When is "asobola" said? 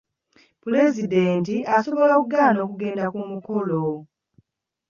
1.75-2.13